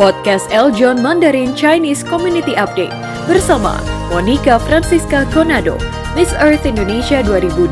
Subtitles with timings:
[0.00, 2.92] Podcast Eljon Mandarin Chinese Community Update
[3.28, 3.76] bersama
[4.08, 5.76] Monica Francisca Conado,
[6.16, 7.68] Miss Earth Indonesia 2020.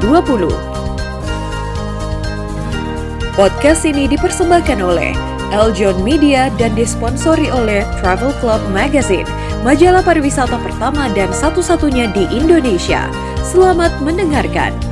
[3.33, 5.17] Podcast ini dipersembahkan oleh
[5.49, 9.27] Eljon Media dan disponsori oleh Travel Club Magazine,
[9.65, 13.09] majalah pariwisata pertama dan satu-satunya di Indonesia.
[13.41, 14.90] Selamat mendengarkan.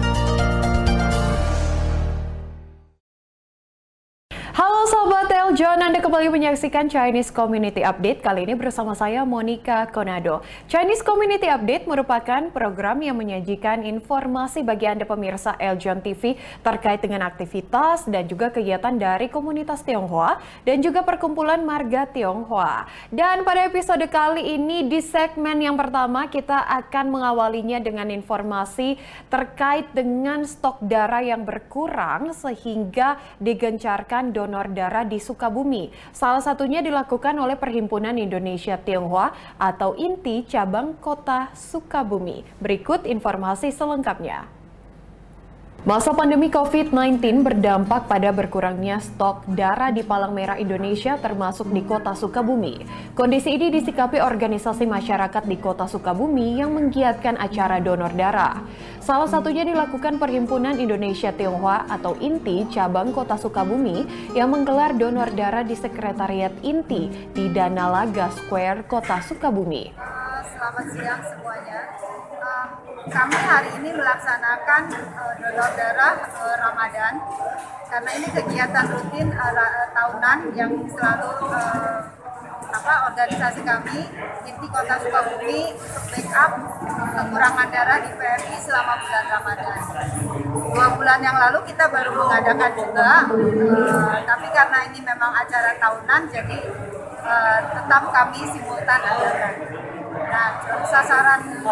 [6.19, 8.27] Kembali menyaksikan Chinese Community Update.
[8.27, 10.43] Kali ini bersama saya Monica Konado.
[10.67, 16.35] Chinese Community Update merupakan program yang menyajikan informasi bagi Anda pemirsa Eljon TV
[16.67, 22.91] terkait dengan aktivitas dan juga kegiatan dari komunitas Tionghoa dan juga perkumpulan marga Tionghoa.
[23.15, 28.99] Dan pada episode kali ini di segmen yang pertama kita akan mengawalinya dengan informasi
[29.31, 36.08] terkait dengan stok darah yang berkurang sehingga digencarkan donor darah di Sukabumi.
[36.13, 42.45] Salah satunya dilakukan oleh Perhimpunan Indonesia Tionghoa atau INTI Cabang Kota Sukabumi.
[42.59, 44.58] Berikut informasi selengkapnya.
[45.89, 52.13] Masa pandemi COVID-19 berdampak pada berkurangnya stok darah di Palang Merah Indonesia termasuk di kota
[52.13, 52.85] Sukabumi.
[53.17, 58.61] Kondisi ini disikapi organisasi masyarakat di kota Sukabumi yang menggiatkan acara donor darah.
[59.01, 64.05] Salah satunya dilakukan Perhimpunan Indonesia Tionghoa atau INTI cabang kota Sukabumi
[64.37, 69.97] yang menggelar donor darah di Sekretariat INTI di Danalaga Square, kota Sukabumi.
[70.53, 71.81] Selamat siang semuanya
[73.09, 74.83] kami hari ini melaksanakan
[75.17, 77.15] uh, donor darah uh, Ramadan
[77.89, 82.05] karena ini kegiatan rutin uh, tahunan yang selalu uh,
[82.69, 84.05] apa organisasi kami
[84.45, 86.53] Inti Kota Sukabumi untuk backup
[87.17, 89.79] kekurangan darah di PMI selama bulan Ramadan.
[90.69, 96.23] Dua bulan yang lalu kita baru mengadakan juga, uh, tapi karena ini memang acara tahunan
[96.29, 96.59] jadi
[97.25, 99.78] uh, tetap kami simultan adakan.
[100.27, 101.63] Nah, sasaran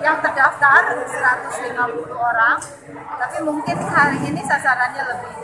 [0.00, 2.56] yang terdaftar 150 orang,
[3.20, 5.36] tapi mungkin hari ini sasarannya lebih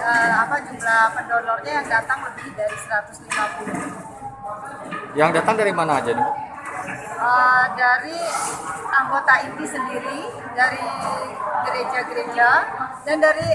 [0.00, 4.14] uh, apa jumlah pendonornya yang datang lebih dari 150.
[5.14, 6.28] Yang datang dari mana aja nih?
[7.24, 8.18] Uh, dari
[8.94, 10.84] anggota inti sendiri, dari
[11.64, 12.50] gereja-gereja,
[13.04, 13.48] dan dari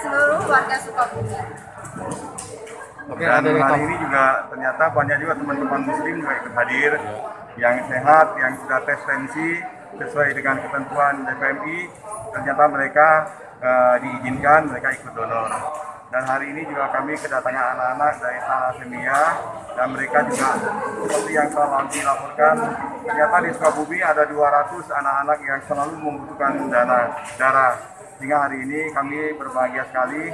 [0.00, 1.36] seluruh warga Sukabumi.
[3.10, 6.92] Oke, dan ada hari ini juga ternyata banyak juga teman-teman muslim juga ikut hadir
[7.58, 9.50] yang sehat, yang sudah tes tensi
[9.98, 11.78] sesuai dengan ketentuan DPMI,
[12.30, 13.08] ternyata mereka
[13.58, 15.50] uh, diizinkan mereka ikut donor.
[16.10, 19.20] Dan hari ini juga kami kedatangan anak-anak dari thalassemia
[19.74, 20.48] dan mereka juga
[21.02, 22.56] seperti yang selalu dilaporkan,
[23.10, 27.74] ternyata di Sukabumi ada 200 anak-anak yang selalu membutuhkan dana darah
[28.20, 30.28] sehingga hari ini kami berbahagia sekali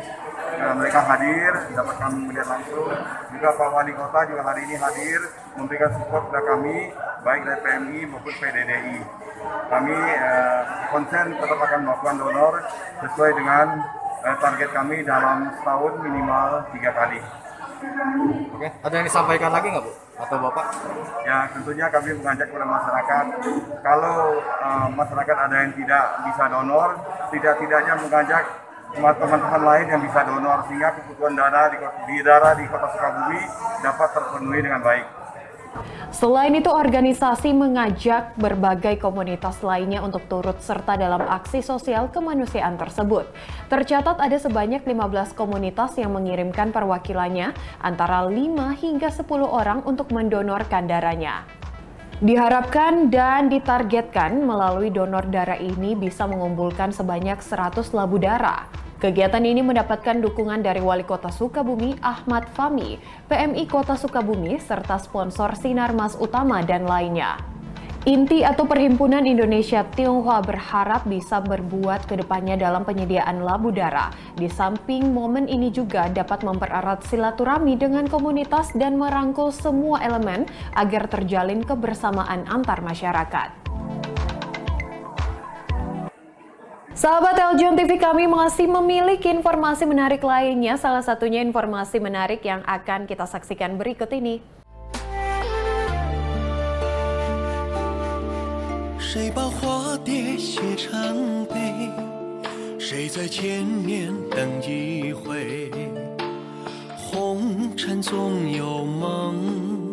[0.58, 2.90] uh, mereka hadir dapat kami melihat langsung.
[3.30, 5.20] Juga Pak Wali Kota juga hari ini hadir
[5.54, 6.90] memberikan support kepada kami
[7.22, 8.98] baik dari PMI maupun PDDI
[9.66, 12.54] kami uh, konsen tetap akan melakukan donor
[13.02, 13.66] sesuai dengan
[14.22, 17.20] uh, target kami dalam setahun minimal tiga kali.
[18.56, 20.05] Oke, ada yang disampaikan lagi nggak Bu?
[20.16, 20.66] Atau Bapak?
[21.28, 23.24] Ya, tentunya kami mengajak kepada masyarakat,
[23.84, 26.88] kalau uh, masyarakat ada yang tidak bisa donor,
[27.28, 28.44] tidak-tidaknya mengajak
[28.96, 31.76] teman-teman lain yang bisa donor, sehingga kebutuhan darah di,
[32.08, 33.40] di darah di kota Sukabumi
[33.84, 35.25] dapat terpenuhi dengan baik.
[36.14, 43.28] Selain itu, organisasi mengajak berbagai komunitas lainnya untuk turut serta dalam aksi sosial kemanusiaan tersebut.
[43.68, 48.36] Tercatat ada sebanyak 15 komunitas yang mengirimkan perwakilannya antara 5
[48.80, 51.44] hingga 10 orang untuk mendonorkan darahnya.
[52.16, 58.85] Diharapkan dan ditargetkan melalui donor darah ini bisa mengumpulkan sebanyak 100 labu darah.
[58.96, 62.96] Kegiatan ini mendapatkan dukungan dari Wali Kota Sukabumi Ahmad Fami,
[63.28, 67.36] PMI Kota Sukabumi, serta sponsor Sinar Mas Utama dan lainnya.
[68.08, 74.14] Inti atau Perhimpunan Indonesia Tionghoa berharap bisa berbuat ke depannya dalam penyediaan labu darah.
[74.32, 81.04] Di samping momen ini juga dapat mempererat silaturahmi dengan komunitas dan merangkul semua elemen agar
[81.10, 83.65] terjalin kebersamaan antar masyarakat.
[86.95, 93.07] Sahabat Eljon TV kami masih memiliki informasi menarik lainnya, salah satunya informasi menarik yang akan
[93.07, 94.43] kita saksikan berikut ini.
[99.11, 101.91] 谁把花蝶写成碑？
[102.79, 105.69] 谁在千年等一回？
[106.95, 109.91] 红尘总有梦，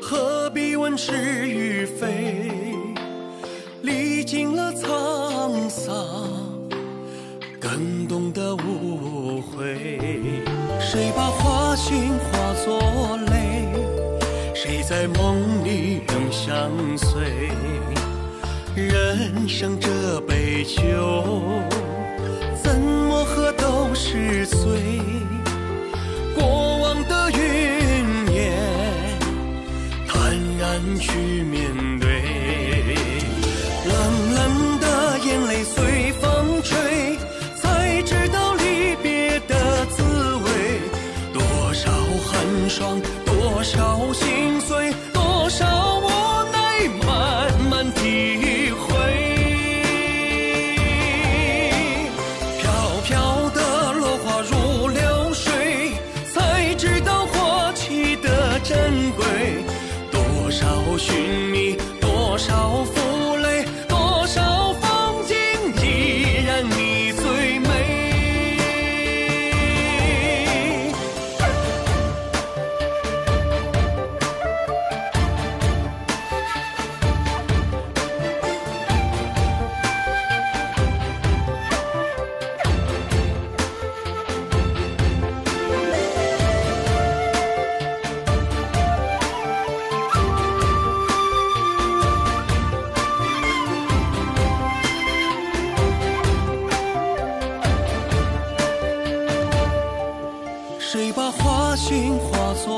[0.00, 2.06] 何必问是与非？
[3.82, 5.11] 历经了沧
[5.75, 5.91] 洒，
[7.59, 10.39] 更懂得无悔。
[10.79, 13.65] 谁把花心化作泪？
[14.53, 17.49] 谁在梦里仍相随？
[18.75, 21.41] 人生这杯酒，
[22.61, 25.01] 怎么喝都是醉。
[26.35, 28.53] 过往的云烟，
[30.07, 31.92] 坦然去面对。
[43.73, 45.65] 少心碎，多少
[45.99, 46.07] 无
[46.51, 48.87] 奈，慢慢体会。
[52.61, 52.71] 飘
[53.03, 55.93] 飘的落花如流水，
[56.31, 59.25] 才知道花期的珍贵。
[60.11, 62.82] 多少寻觅，多少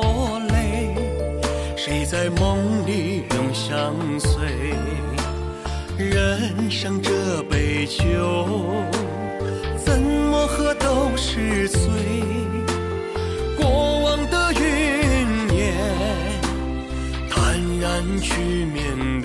[0.02, 0.94] 落泪？
[1.76, 4.74] 谁在梦里永相随？
[5.98, 8.84] 人生这杯酒，
[9.78, 11.80] 怎么喝都是醉。
[13.58, 15.74] 过往的云烟，
[17.30, 19.25] 坦然去面对。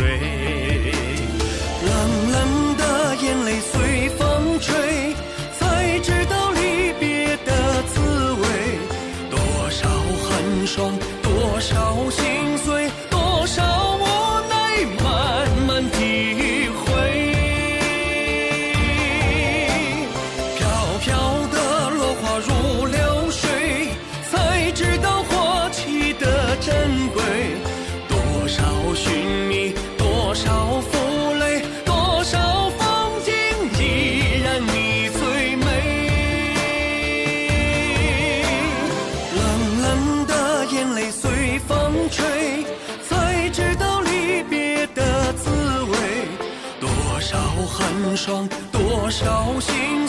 [49.11, 50.00] 小心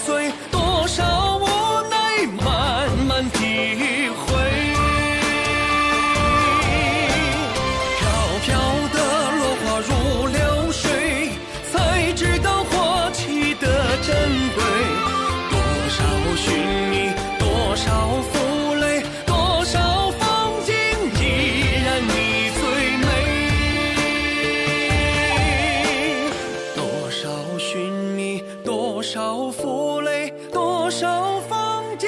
[29.01, 32.07] 多少负累，多少风景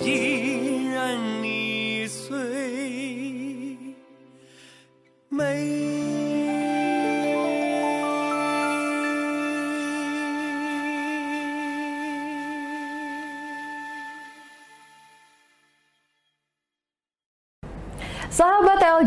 [0.00, 0.37] 依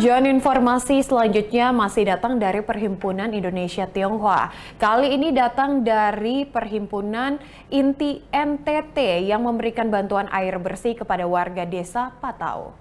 [0.01, 4.49] Eljon, informasi selanjutnya masih datang dari Perhimpunan Indonesia Tionghoa.
[4.81, 7.37] Kali ini datang dari Perhimpunan
[7.69, 8.97] Inti NTT
[9.29, 12.73] yang memberikan bantuan air bersih kepada warga desa Patau.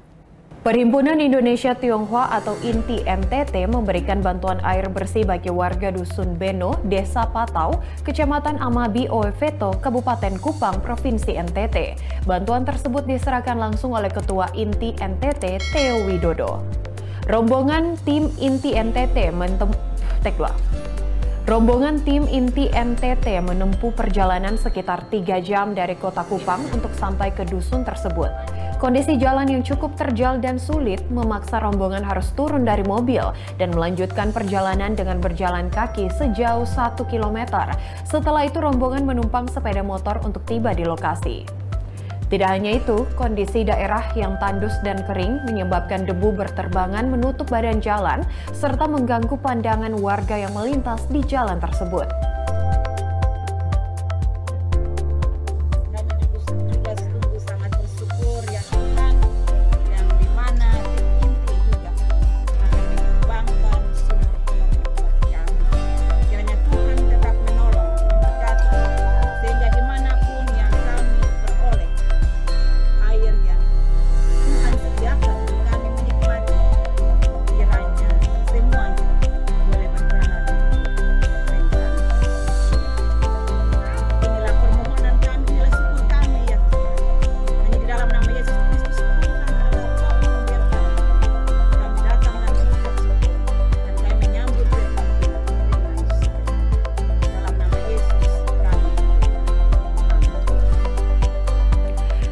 [0.65, 7.29] Perhimpunan Indonesia Tionghoa atau Inti NTT memberikan bantuan air bersih bagi warga Dusun Beno, Desa
[7.29, 12.01] Patau, Kecamatan Amabi Oeveto, Kabupaten Kupang, Provinsi NTT.
[12.25, 16.89] Bantuan tersebut diserahkan langsung oleh Ketua Inti NTT, Theo Widodo.
[17.31, 19.71] Rombongan tim Inti NTT mentem...
[21.47, 27.47] Rombongan tim Inti NTT menempuh perjalanan sekitar 3 jam dari kota Kupang untuk sampai ke
[27.47, 28.35] dusun tersebut.
[28.83, 33.23] Kondisi jalan yang cukup terjal dan sulit memaksa rombongan harus turun dari mobil
[33.63, 37.47] dan melanjutkan perjalanan dengan berjalan kaki sejauh 1 km.
[38.11, 41.60] Setelah itu rombongan menumpang sepeda motor untuk tiba di lokasi.
[42.31, 48.23] Tidak hanya itu, kondisi daerah yang tandus dan kering menyebabkan debu berterbangan menutup badan jalan
[48.55, 52.07] serta mengganggu pandangan warga yang melintas di jalan tersebut.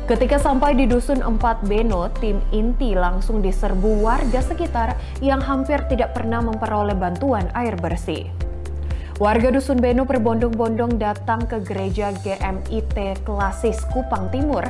[0.09, 6.17] Ketika sampai di Dusun 4 Beno, tim inti langsung diserbu warga sekitar yang hampir tidak
[6.17, 8.25] pernah memperoleh bantuan air bersih.
[9.21, 14.65] Warga Dusun Beno berbondong-bondong datang ke gereja GMIT Klasis Kupang Timur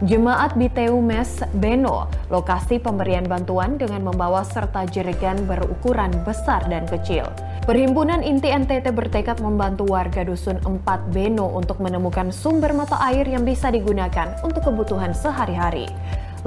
[0.00, 7.28] Jemaat Biteumes Beno, lokasi pemberian bantuan dengan membawa serta jerigen berukuran besar dan kecil.
[7.68, 13.44] Perhimpunan Inti NTT bertekad membantu warga Dusun 4 Beno untuk menemukan sumber mata air yang
[13.44, 15.84] bisa digunakan untuk kebutuhan sehari-hari.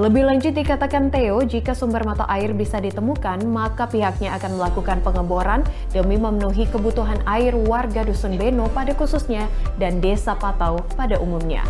[0.01, 5.61] Lebih lanjut dikatakan Theo, jika sumber mata air bisa ditemukan, maka pihaknya akan melakukan pengeboran
[5.93, 9.45] demi memenuhi kebutuhan air warga Dusun Beno pada khususnya
[9.77, 11.61] dan Desa Patau pada umumnya.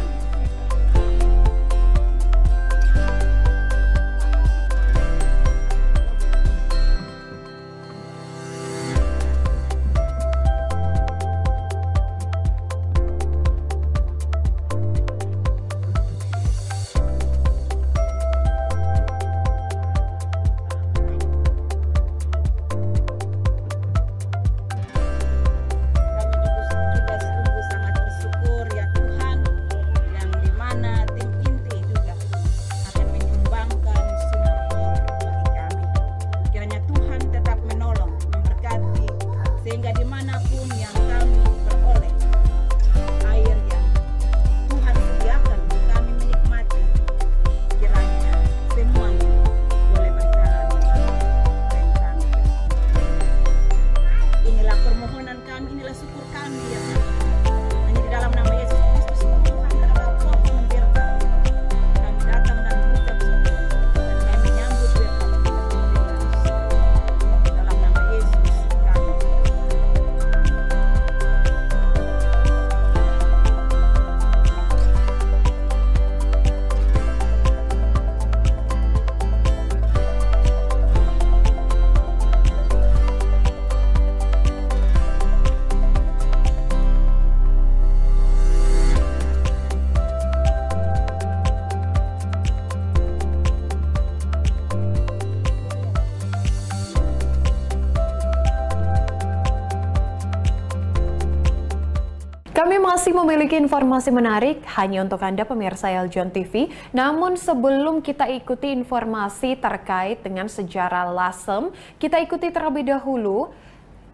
[103.03, 106.71] Masih memiliki informasi menarik hanya untuk Anda pemirsa Eljon TV.
[106.95, 111.67] Namun sebelum kita ikuti informasi terkait dengan sejarah Lasem,
[111.99, 113.51] kita ikuti terlebih dahulu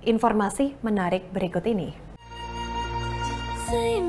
[0.01, 1.93] informasi menarik berikut ini.
[3.69, 4.01] 最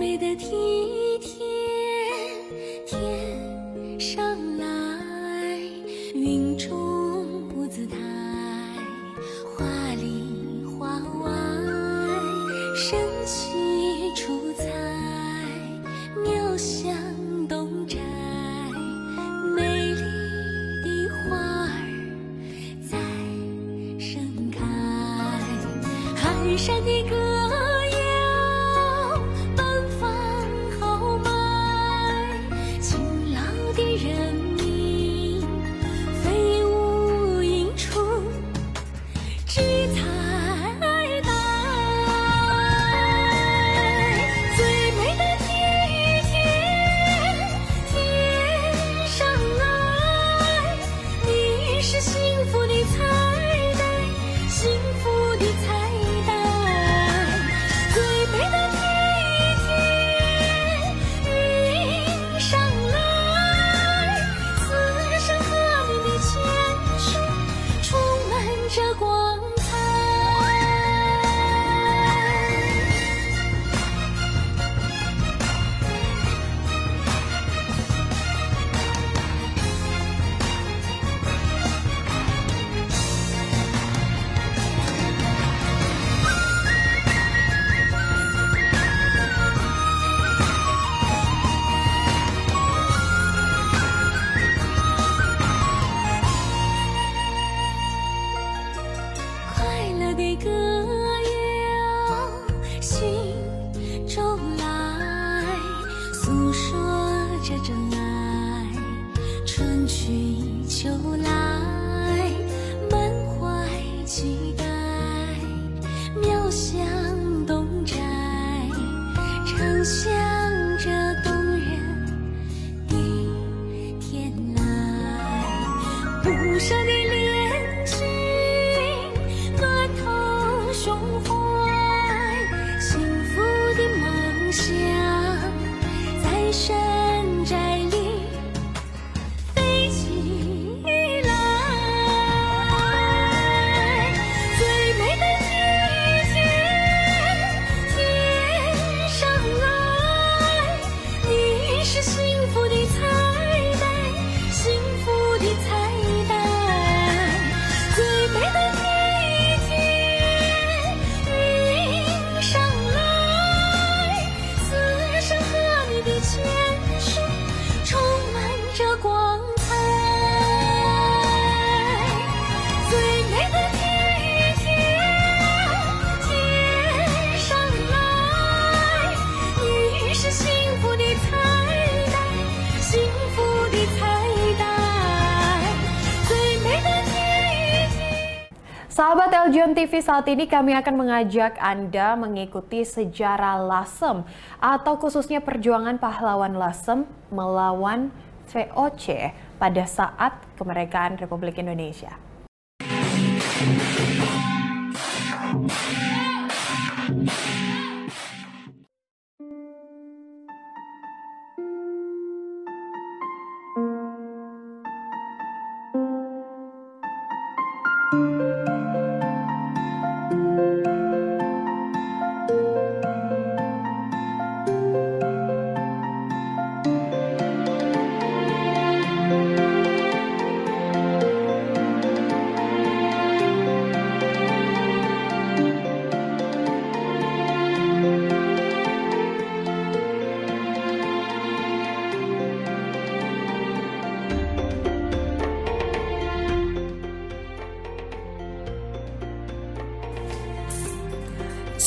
[189.01, 194.29] Sahabat Eljon TV saat ini kami akan mengajak Anda mengikuti sejarah Lasem
[194.61, 198.13] atau khususnya perjuangan pahlawan Lasem melawan
[198.53, 202.13] VOC pada saat kemerdekaan Republik Indonesia.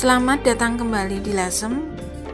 [0.04, 1.80] Selamat datang kembali di Lasem.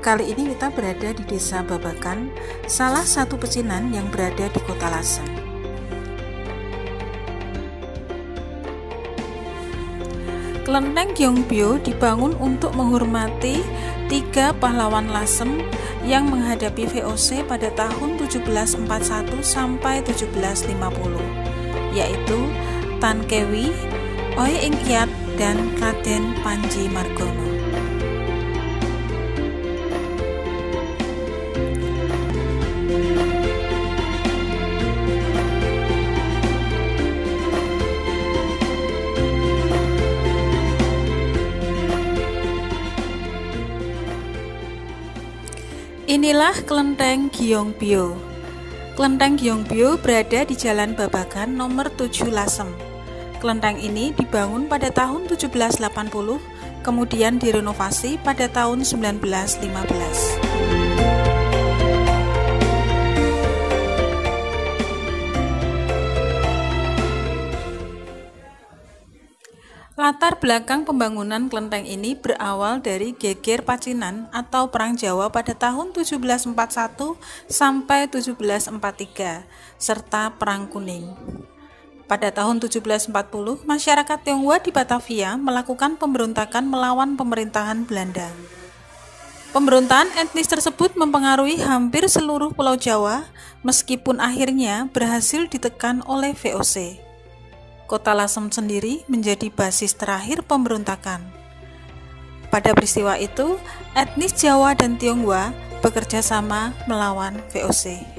[0.02, 2.34] Kali ini kita berada di Desa Babakan,
[2.66, 5.30] salah satu pecinan yang berada di Kota Lasem.
[10.66, 13.62] Kelenteng Gyeongbyo dibangun untuk menghormati
[14.10, 15.62] tiga pahlawan Lasem
[16.10, 20.74] yang menghadapi VOC pada tahun 1741 sampai 1750,
[21.94, 22.40] yaitu
[22.98, 23.70] Tan Kewi,
[24.42, 27.49] Oi Ingkiat, dan Raden Panji Margono.
[46.10, 48.17] Inilah kelenteng Gyeongbyo.
[48.98, 52.65] Kelenteng Gyeongbyo berada di Jalan Babakan nomor 7 Lasem.
[53.38, 56.41] Kelenteng ini dibangun pada tahun 1780,
[56.82, 60.49] kemudian direnovasi pada tahun 1915.
[70.10, 76.50] Latar belakang pembangunan kelenteng ini berawal dari geger Pacinan atau Perang Jawa pada tahun 1741
[77.45, 79.45] sampai 1743
[79.78, 81.13] serta Perang Kuning.
[82.10, 83.13] Pada tahun 1740,
[83.69, 88.34] masyarakat Tionghoa di Batavia melakukan pemberontakan melawan pemerintahan Belanda.
[89.54, 93.30] Pemberontakan etnis tersebut mempengaruhi hampir seluruh Pulau Jawa,
[93.62, 97.09] meskipun akhirnya berhasil ditekan oleh VOC.
[97.89, 101.25] Kota Lasem sendiri menjadi basis terakhir pemberontakan.
[102.54, 103.58] Pada peristiwa itu,
[103.97, 105.49] etnis Jawa dan Tionghoa
[105.82, 108.19] bekerja sama melawan VOC.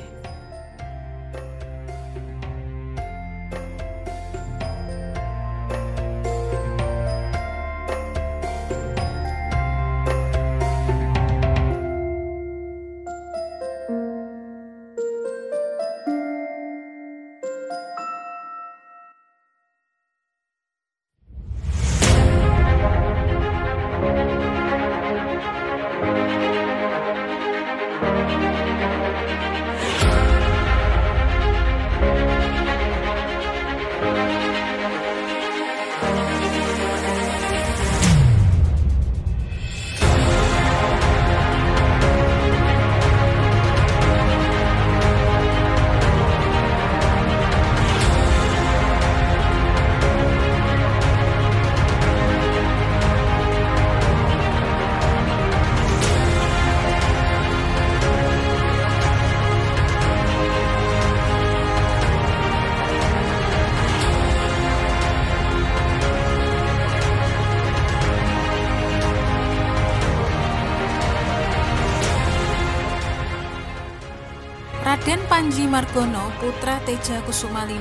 [75.10, 77.74] Raden Panji Margono, putra Teja Kusuma V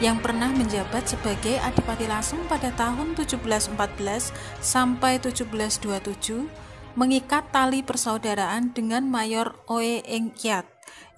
[0.00, 4.32] yang pernah menjabat sebagai Adipati Lasem pada tahun 1714
[4.64, 6.48] sampai 1727,
[6.96, 10.64] mengikat tali persaudaraan dengan Mayor Oe Eng Kiat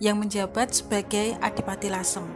[0.03, 2.27] yang menjabat sebagai Adipati Lasem.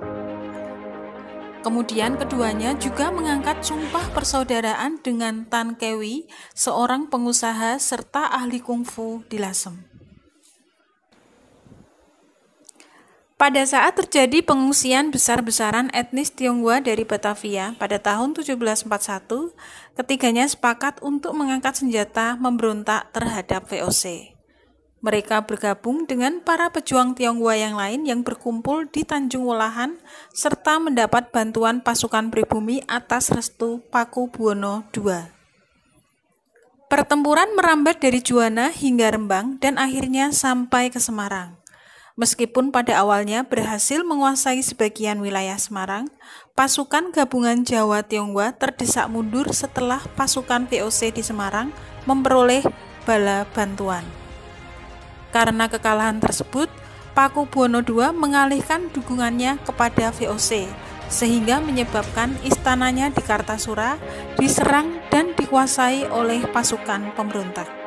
[1.66, 9.42] Kemudian keduanya juga mengangkat sumpah persaudaraan dengan Tan Kewi, seorang pengusaha serta ahli kungfu di
[9.42, 9.89] Lasem.
[13.40, 18.84] Pada saat terjadi pengungsian besar-besaran etnis Tionghoa dari Batavia pada tahun 1741,
[19.96, 24.36] ketiganya sepakat untuk mengangkat senjata memberontak terhadap VOC.
[25.00, 29.96] Mereka bergabung dengan para pejuang Tionghoa yang lain yang berkumpul di Tanjung Wolahan
[30.36, 35.16] serta mendapat bantuan pasukan pribumi atas restu Paku Buwono II.
[36.92, 41.59] Pertempuran merambat dari Juwana hingga Rembang dan akhirnya sampai ke Semarang.
[42.20, 46.04] Meskipun pada awalnya berhasil menguasai sebagian wilayah Semarang,
[46.52, 51.72] pasukan gabungan Jawa Tionghoa terdesak mundur setelah pasukan VOC di Semarang
[52.04, 52.60] memperoleh
[53.08, 54.04] bala bantuan.
[55.32, 56.68] Karena kekalahan tersebut,
[57.16, 60.68] Paku Buwono II mengalihkan dukungannya kepada VOC,
[61.08, 63.96] sehingga menyebabkan istananya di Kartasura
[64.36, 67.79] diserang dan dikuasai oleh pasukan pemberontak.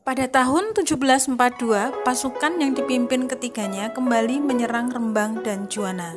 [0.00, 1.36] Pada tahun 1742,
[2.08, 6.16] pasukan yang dipimpin ketiganya kembali menyerang Rembang dan Juwana.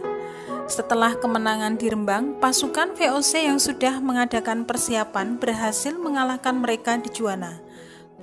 [0.72, 7.60] Setelah kemenangan di Rembang, pasukan VOC yang sudah mengadakan persiapan berhasil mengalahkan mereka di Juwana.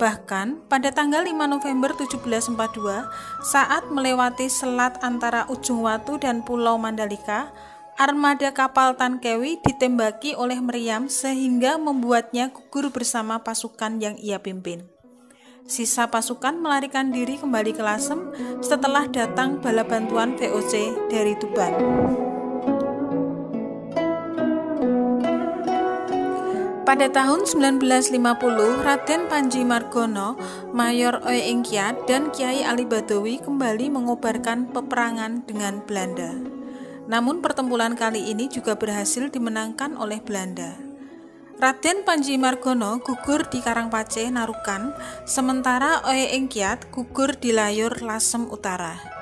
[0.01, 7.53] Bahkan pada tanggal 5 November 1742, saat melewati selat antara Ujung Watu dan Pulau Mandalika,
[8.01, 15.00] armada kapal Tankewi ditembaki oleh meriam sehingga membuatnya gugur bersama pasukan yang ia pimpin.
[15.71, 18.27] Sisa pasukan melarikan diri kembali ke Lasem
[18.59, 21.71] setelah datang bala bantuan VOC dari Tuban.
[26.83, 30.35] Pada tahun 1950, Raden Panji Margono,
[30.75, 36.35] Mayor Oe Ingkiat, dan Kiai Ali Badawi kembali mengobarkan peperangan dengan Belanda.
[37.07, 40.90] Namun pertempuran kali ini juga berhasil dimenangkan oleh Belanda.
[41.59, 44.95] Raden Panji Margono gugur di Karangpace, Narukan,
[45.27, 49.21] sementara Oe Ingkiat gugur di Layur Lasem Utara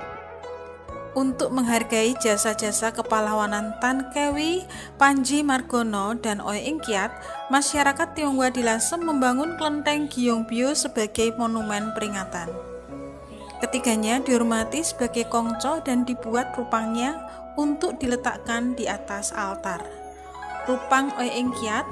[1.17, 4.63] untuk menghargai jasa-jasa kepahlawanan Tan Kewi,
[4.95, 7.11] Panji Margono, dan Oe Ingkiat,
[7.49, 12.47] masyarakat Tionghoa di Lasem membangun kelenteng Gyeongbyo sebagai monumen peringatan.
[13.59, 17.19] Ketiganya dihormati sebagai kongco dan dibuat rupangnya
[17.59, 19.98] untuk diletakkan di atas altar.
[20.69, 21.89] Rupang Oe Ingkiat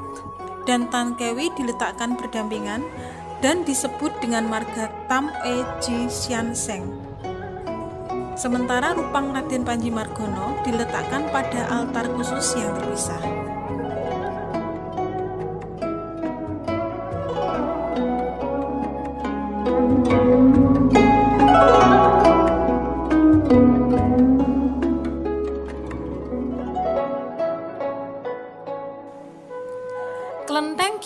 [0.69, 2.85] dan Tan Kewi diletakkan berdampingan
[3.41, 6.85] dan disebut dengan marga Tam E Ji Sian Seng.
[8.37, 13.56] Sementara rupang Raden Panji Margono diletakkan pada altar khusus yang terpisah.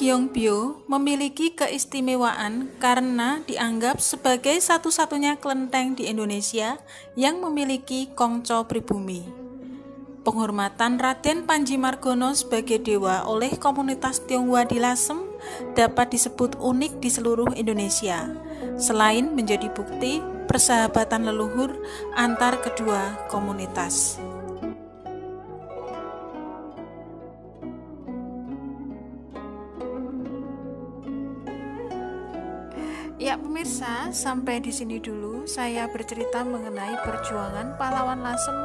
[0.01, 6.81] Gyeongbyo memiliki keistimewaan karena dianggap sebagai satu-satunya kelenteng di Indonesia
[7.13, 9.21] yang memiliki kongco pribumi.
[10.25, 15.21] Penghormatan Raden Panji Margono sebagai dewa oleh komunitas Tionghoa di Lasem
[15.77, 18.25] dapat disebut unik di seluruh Indonesia,
[18.81, 20.17] selain menjadi bukti
[20.49, 21.77] persahabatan leluhur
[22.17, 24.17] antar kedua komunitas.
[33.41, 38.57] Pemirsa, sampai di sini dulu saya bercerita mengenai perjuangan pahlawan Lasem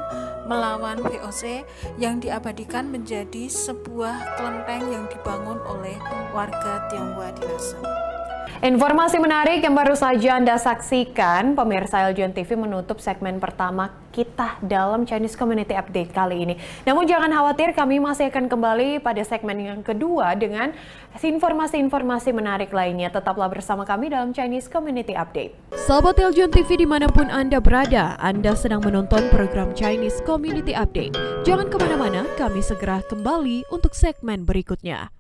[0.47, 1.65] melawan VOC
[1.97, 5.97] yang diabadikan menjadi sebuah kelenteng yang dibangun oleh
[6.37, 8.16] warga Tionghoa di Lasem.
[8.65, 15.05] Informasi menarik yang baru saja Anda saksikan, pemirsa Eljon TV menutup segmen pertama kita dalam
[15.05, 16.55] Chinese Community Update kali ini.
[16.89, 20.73] Namun jangan khawatir, kami masih akan kembali pada segmen yang kedua dengan
[21.15, 23.13] informasi-informasi menarik lainnya.
[23.13, 25.53] Tetaplah bersama kami dalam Chinese Community Update.
[25.77, 31.13] Sahabat Eljon TV di mana pun Anda berada, Anda sedang menonton program Chinese Community Update.
[31.45, 35.13] Jangan ke mana-mana, kami segera kembali untuk segmen berikutnya.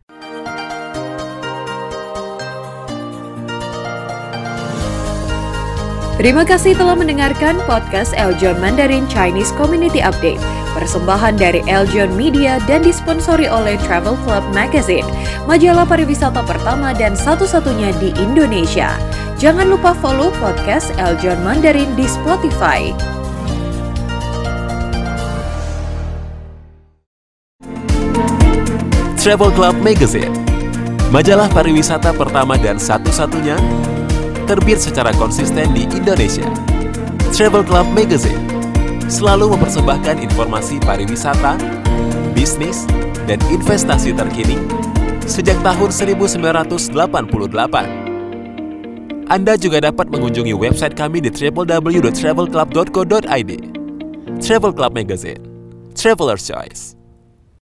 [6.16, 10.40] Terima kasih telah mendengarkan podcast Eljon Mandarin Chinese Community Update.
[10.72, 15.04] Persembahan dari Eljon Media dan disponsori oleh Travel Club Magazine,
[15.44, 18.96] majalah pariwisata pertama dan satu-satunya di Indonesia.
[19.36, 22.96] Jangan lupa follow podcast Eljon Mandarin di Spotify.
[29.20, 30.32] Travel Club Magazine,
[31.12, 33.60] majalah pariwisata pertama dan satu-satunya
[34.46, 36.46] terbit secara konsisten di Indonesia.
[37.34, 38.38] Travel Club Magazine
[39.06, 41.58] selalu mempersembahkan informasi pariwisata,
[42.32, 42.86] bisnis,
[43.26, 44.56] dan investasi terkini
[45.26, 48.06] sejak tahun 1988.
[49.26, 53.50] Anda juga dapat mengunjungi website kami di www.travelclub.co.id.
[54.38, 55.42] Travel Club Magazine,
[55.98, 56.95] Traveler's Choice.